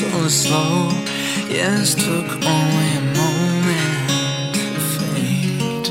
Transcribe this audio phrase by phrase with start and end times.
[0.00, 0.88] go so slow.
[1.48, 4.08] Yes, took only a moment
[4.54, 4.64] to
[4.96, 5.88] fade.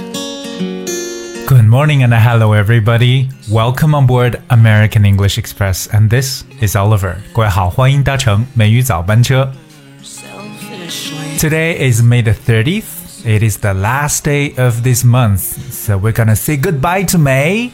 [1.47, 3.29] Good morning and hello everybody.
[3.49, 7.17] Welcome on board American English Express and this is Oliver.
[7.33, 9.51] 各位好，欢迎搭乘美语早班车。
[10.03, 12.83] Selfishly, Today is May the 30th.
[13.25, 15.41] It is the last day of this month.
[15.71, 17.71] So we're gonna say goodbye to May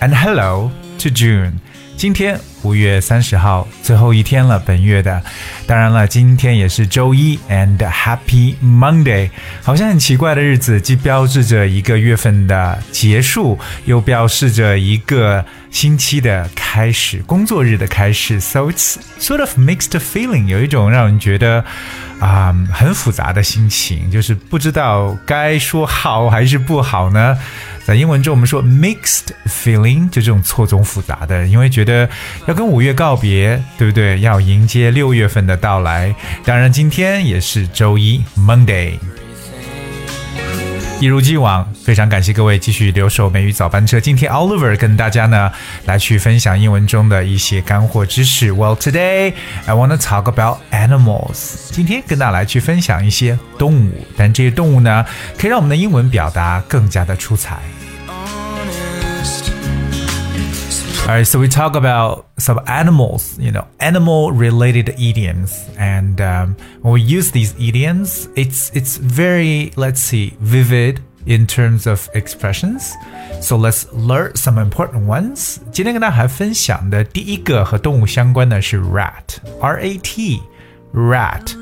[0.00, 1.60] and hello to June.
[1.96, 5.21] 今天 五月三十号，最后一天了，本月的。
[5.67, 9.29] 当然了，今天也是周一，and Happy Monday。
[9.61, 18.39] 好像很奇怪的日子，既标志着一个月份的结束，又标示着一个星期的开始，工作日的开始。
[18.39, 21.63] So it's sort of mixed feeling，有一种让人觉得
[22.19, 27.37] 啊、很复杂的心情，就是不知道该说好还是不好呢。
[27.85, 32.09] 在英文中，我们说 mixed feeling，就这种错综复杂的，因为觉得
[32.47, 34.19] 要跟五月告别，对不对？
[34.21, 36.15] 要迎接六月份的到来。
[36.45, 38.93] 当然，今天也是周一，Monday。
[41.01, 43.99] 一如既往，非常感谢各位继续留守美语早班车。
[43.99, 45.51] 今天 Oliver 跟大家呢
[45.83, 48.49] 来去分享英文中的一些干货知识。
[48.53, 49.33] Well, today
[49.65, 51.69] I want to talk about animals。
[51.71, 55.05] 今天跟大家来去分享一些动物，但这些动物呢，
[55.37, 57.59] 可以让我们的英文表达更加的出彩。
[61.04, 67.00] All right, so we talk about some animals, you know, animal-related idioms, and um, when we
[67.00, 72.92] use these idioms, it's it's very, let's see, vivid in terms of expressions.
[73.40, 75.58] So let's learn some important ones.
[75.72, 81.54] 今天跟大家分享的第一个和动物相关的是 rat，R-A-T。rat，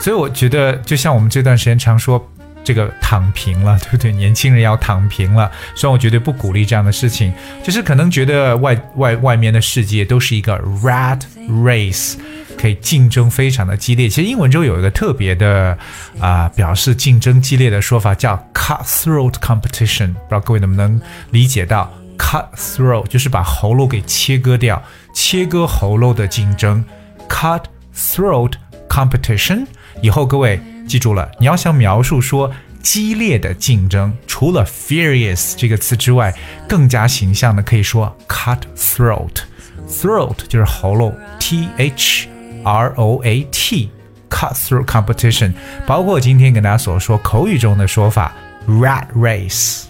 [0.00, 2.26] 所以我觉得，就像我们这段时间常说。
[2.64, 4.12] 这个躺平了，对不对？
[4.12, 5.50] 年轻人要躺平了。
[5.74, 7.32] 虽然我绝对不鼓励这样的事情，
[7.64, 11.18] 就是可能觉得外外外面的世界都是一个 rat
[11.48, 12.16] race，
[12.60, 14.06] 可以竞争非常的激烈。
[14.06, 15.78] 其实英文中有一个特别的
[16.20, 21.00] 啊、表示竞争激烈的说法叫 cutthroat competition，不知道各位能不能
[21.30, 24.82] 理解到 cutthroat 就是把喉咙给切割掉，
[25.14, 26.84] 切割喉咙的竞争
[27.28, 28.52] cutthroat
[28.88, 29.66] competition。
[30.02, 32.50] 以后各位记住了，你要想描述说
[32.82, 36.34] 激烈的竞争，除了 furious 这个词之外，
[36.68, 39.42] 更加形象的可以说 cutthroat。
[39.88, 42.28] throat 就是喉咙，T H
[42.64, 43.90] R O A T。
[44.30, 45.54] cutthroat competition，
[45.86, 48.34] 包括今天跟大家所说口语中的说法
[48.68, 49.87] rat race。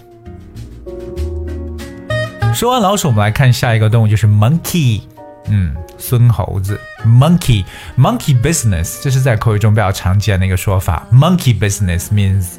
[2.53, 5.01] 说完老鼠，我们来看下一个动物，就是 monkey。
[5.48, 7.66] 嗯，孙猴子，monkey
[7.98, 11.06] monkey business，这是在口语中比较常见的一个说法。
[11.12, 12.52] Monkey business means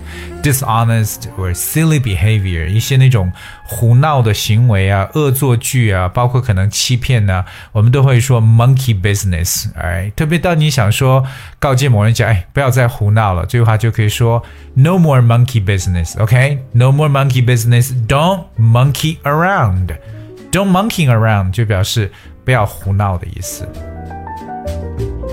[0.44, 3.34] dishonest or silly behavior，一些那种
[3.64, 9.66] 胡闹的行为啊、恶作剧啊，包括可能欺骗呢、我们都会说 monkey business。
[9.74, 11.26] 哎，特别当你想说
[11.58, 14.44] 告诫某人讲，哎，不要再胡闹了，这句话就可以说
[14.76, 22.12] No more monkey business。OK，No、more monkey business。Don't monkey around。Don't monkey around 就表示
[22.50, 23.68] 不要胡闹的意思。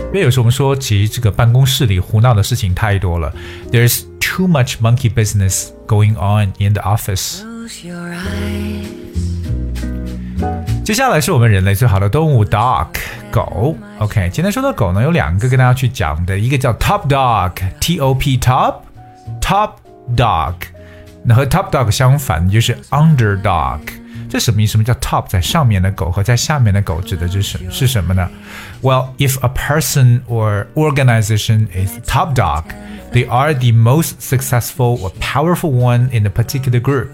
[0.07, 3.33] 因为有时候我们说，其实这个办公室里胡闹的事情太多了，
[3.71, 7.41] There's too much monkey business going on in the office。
[7.41, 8.87] Close your eyes.
[10.85, 12.89] 接下来是我们人类最好的动物 dog
[13.31, 13.75] 狗。
[14.01, 18.81] OK，今天说到狗呢，有两个跟大家去讲的，一个叫 top dog，T O P top
[19.41, 19.71] top
[20.15, 20.55] dog，
[21.25, 23.79] 那和 top dog 相反就是 underdog。
[24.29, 24.73] 这什么意思？
[24.73, 28.29] 什么叫 top 在上面的狗和在下面的狗指的是什是什么呢？
[28.81, 32.65] Well, if a person or organization is top dog,
[33.13, 37.11] they are the most successful or powerful one in a particular group.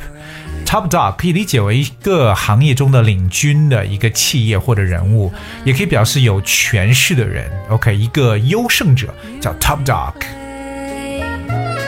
[0.64, 5.32] Top dog 可以理解为一个行业中的领军的一个企业或者人物，
[5.64, 7.50] 也可以表示有权势的人。
[7.70, 10.12] OK，一个优胜者叫 top dog。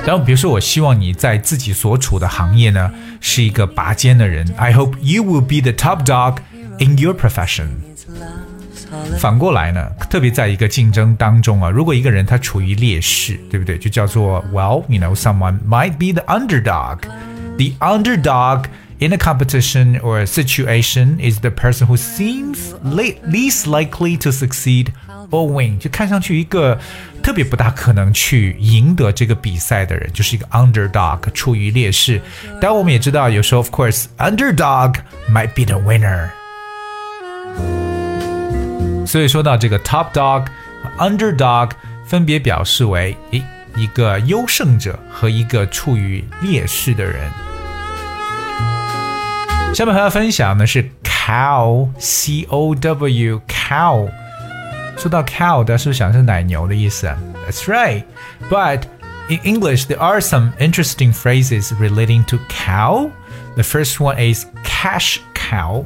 [0.07, 2.91] 然后比如说，我希望你在自己所处的行业呢
[3.21, 4.47] 是一个拔尖的人。
[4.57, 6.39] I hope you will be the top dog
[6.79, 7.69] in your profession。
[7.95, 9.19] It's love's holiday.
[9.19, 13.79] 反过来呢，特别在一个竞争当中啊，如果一个人他处于劣势，对不对？
[13.79, 18.65] 就叫做 well，you know someone might be the underdog。The underdog
[18.99, 24.31] in a competition or a situation is the person who seems le- least likely to
[24.31, 24.89] succeed
[25.32, 25.78] or win。
[25.80, 26.78] 就看上去一个
[27.22, 32.22] 特别不大可能去赢得这个比赛的人，就是一个 underdog，处于劣势。
[32.62, 34.96] 当然，我们也知道，有时候 of course underdog
[35.30, 36.30] might be the winner。
[39.06, 40.46] 所以说到这个 top dog
[40.84, 41.72] 和 underdog
[42.08, 43.44] 分别表示为一
[43.76, 47.30] 一个优胜者和一个处于劣势的人。
[49.74, 54.10] 下面和大家分享的是 cow c o w cow。
[54.97, 57.17] 说到 cow，大家是不是想是奶牛的意思啊？
[57.49, 58.05] That's right.
[58.51, 58.83] But
[59.29, 63.11] in English, there are some interesting phrases relating to cow.
[63.55, 65.85] The first one is cash cow.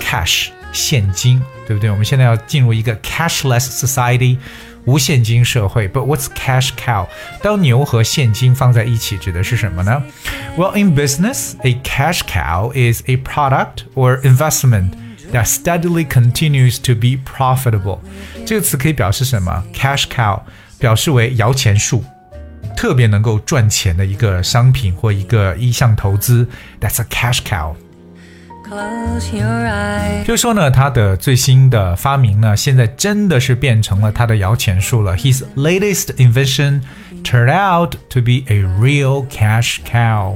[0.00, 1.90] Cash 现金，对不对？
[1.90, 4.38] 我们现在要进入一个 cashless society，
[4.84, 5.88] 无现金社会。
[5.88, 7.06] But what's cash cow？
[7.42, 10.02] 当牛和现金放在一起，指的是什么呢？
[10.56, 14.92] Well, in business, a cash cow is a product or investment
[15.32, 17.98] that steadily continues to be profitable。
[18.46, 19.64] 这个词可以表示什么？
[19.74, 20.40] Cash cow
[20.78, 22.04] 表示为摇钱树。
[22.76, 26.48] 特别能够赚钱的一个商品或一个意向投资，
[26.80, 27.74] That's a cash cow。
[28.68, 30.24] Close your eyes.
[30.24, 35.16] 比如说呢，他的最新的发明呢，现在真的是变成了他的摇钱树了。
[35.16, 36.80] His latest invention
[37.22, 40.34] turned out to be a real cash cow。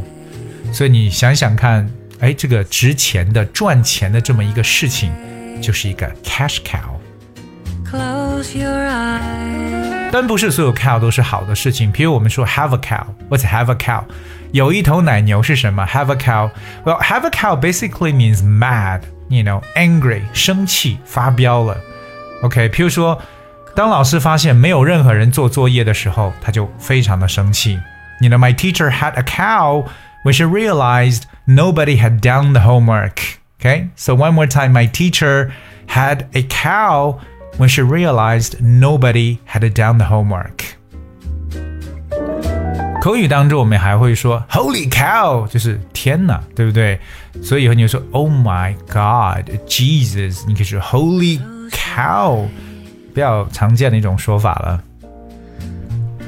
[0.72, 1.90] 所以你想想看，
[2.22, 5.12] 哎，这个值钱的、赚钱的这么一个事情，
[5.60, 6.98] 就是一个 cash cow。
[7.90, 10.10] Close your eyes.
[10.12, 11.90] 但不是所有 cow 都是好的事情。
[11.92, 14.02] 比如我们说 have a cow，what's have a cow？
[14.52, 15.86] 有一头奶牛是什么？
[15.86, 21.78] Have a cow？Well, have a cow basically means mad, you know, angry，生气，发飙了。
[22.42, 23.20] OK，譬如说，
[23.74, 27.78] 当老师发现没有任何人做作业的时候，他就非常的生气。
[28.20, 29.84] You know, my teacher had a cow
[30.24, 33.38] when she realized nobody had done the homework.
[33.60, 35.52] Okay, so one more time, my teacher
[35.88, 37.18] had a cow
[37.56, 40.76] when she realized nobody had done the homework.
[43.00, 47.00] 口语当中，我们还会说 “Holy cow”，就是天哪，对不对？
[47.42, 51.40] 所以以后你就说 “Oh my God, Jesus”，你可以说 “Holy
[51.70, 52.46] cow”，
[53.14, 54.82] 比较常见的一种说法了。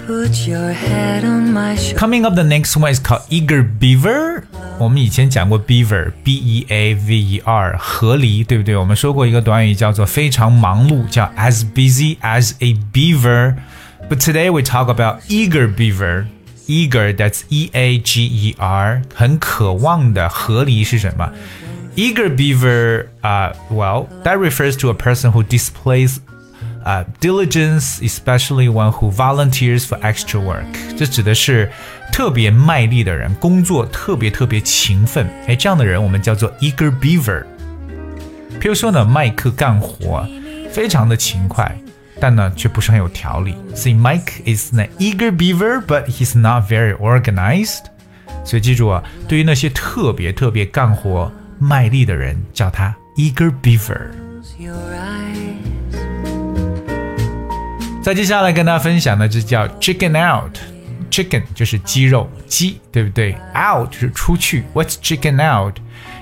[0.07, 1.97] Put your head on my shoulder.
[1.97, 4.45] Coming up, the next one is called eager beaver.
[4.79, 8.77] 我们以前讲过 beaver，b e a v e r，河狸，对不对？
[8.77, 13.57] 我们说过一个短语叫做非常忙碌，叫 as busy as a beaver.
[14.09, 16.27] But today we talk about eager beaver.
[16.67, 21.31] Eager, that's e a g e r，很渴望的河狸是什么？
[21.97, 26.19] Eager beaver, uh, well, that refers to a person who displays
[26.85, 30.65] uh, diligence, especially one who volunteers for extra work，
[30.97, 31.71] 这指的是
[32.13, 35.27] 特别卖力的人，工作特别特别勤奋。
[35.47, 37.45] 哎，这样的人我们叫做 eager beaver。
[38.61, 40.27] 譬如说呢，麦克干活
[40.71, 41.75] 非常的勤快，
[42.21, 43.55] 但呢却不是很有条理。
[43.75, 47.85] 所以 Mike is an eager beaver，but he's not very organized。
[48.45, 54.09] 所以记住啊，对于那些特别特别干活卖力的人，叫他 eager beaver。
[58.06, 58.14] Close your eyes.
[58.14, 60.56] 再接下来跟大家分享的就叫 chicken out。
[61.10, 64.64] Chicken 就是鸡肉，鸡对不对？Out 就是出去。
[64.76, 65.78] What's chicken out?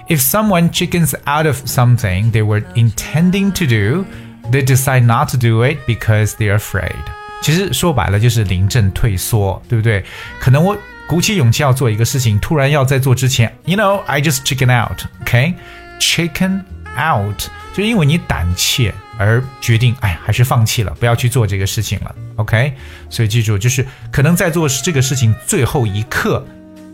[0.07, 4.05] If someone chickens out of something they were intending to do,
[4.49, 6.95] they decide not to do it because they're afraid.
[7.41, 10.05] 其实说白了就是临阵退缩，对不对？
[10.39, 15.01] 可能我鼓起勇气要做一个事情，突然要在做之前，you know, I just chicken out.
[15.21, 15.55] OK,
[15.99, 16.61] chicken
[16.97, 22.15] out 就因为你胆怯而决定，哎，还是放弃了，不要去做这个事情了。
[22.35, 22.73] OK，
[23.09, 26.45] 所以记住，就是可能在做这个事情最后一刻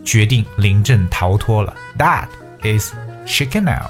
[0.03, 1.73] 决定临阵逃脱了。
[1.97, 2.27] That
[2.63, 2.93] is
[3.25, 3.89] chicken out。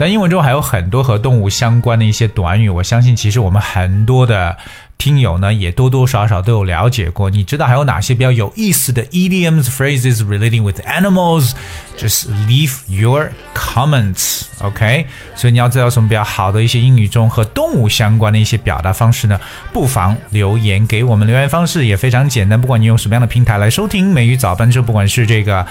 [0.00, 4.56] 在英文中还有很多和动物相关的一些短语，我相信其实我们很多的。
[4.96, 19.38] 听友呢也多多少少都有了解过，你知道还有哪些比较有意思的 idioms phrases relating with animals？Just leave your comments，OK？、所以你要知道什么比较好的一些英语中和动物相关的一些表达方式呢？
[19.72, 25.64] 不妨留言给我们，留言方式也非常简单，不管你用什么样的平台来收听美语早班车，不管是这个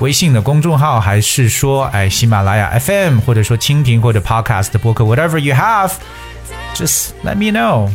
[0.00, 7.90] 微信的公众号，还是说哎喜马拉雅 FM，或者说蜻蜓或者 Podcast 播客，whatever you have，just let me know。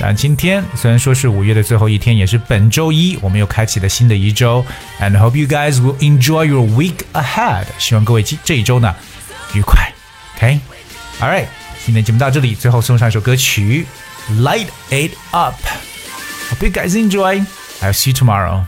[0.00, 4.64] 那今天虽然说是五月的最后一天，也是本周一，我们又开启了新的一周。
[4.98, 7.66] And hope you guys will enjoy your week ahead。
[7.78, 8.94] 希望各位这一周呢
[9.52, 9.92] 愉快。
[10.36, 11.46] OK，All right，
[11.84, 13.86] 今天节目到这里，最后送上一首歌曲
[14.42, 15.54] 《Light It Up》。
[16.54, 17.44] Hope you guys enjoy.
[17.82, 18.64] I'll see you tomorrow.